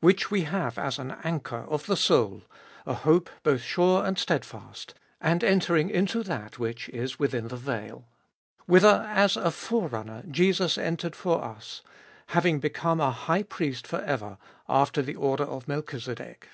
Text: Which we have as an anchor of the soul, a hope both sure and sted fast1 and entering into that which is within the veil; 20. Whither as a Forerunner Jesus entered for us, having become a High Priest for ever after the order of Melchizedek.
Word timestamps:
Which 0.00 0.32
we 0.32 0.40
have 0.42 0.78
as 0.80 0.98
an 0.98 1.12
anchor 1.22 1.64
of 1.68 1.86
the 1.86 1.96
soul, 1.96 2.42
a 2.86 2.92
hope 2.92 3.30
both 3.44 3.60
sure 3.62 4.04
and 4.04 4.18
sted 4.18 4.42
fast1 4.42 4.94
and 5.20 5.44
entering 5.44 5.90
into 5.90 6.24
that 6.24 6.58
which 6.58 6.88
is 6.88 7.20
within 7.20 7.46
the 7.46 7.56
veil; 7.56 7.98
20. 8.64 8.66
Whither 8.66 9.04
as 9.08 9.36
a 9.36 9.52
Forerunner 9.52 10.24
Jesus 10.28 10.76
entered 10.76 11.14
for 11.14 11.40
us, 11.44 11.82
having 12.30 12.58
become 12.58 12.98
a 13.00 13.12
High 13.12 13.44
Priest 13.44 13.86
for 13.86 14.00
ever 14.02 14.38
after 14.68 15.02
the 15.02 15.14
order 15.14 15.44
of 15.44 15.68
Melchizedek. 15.68 16.48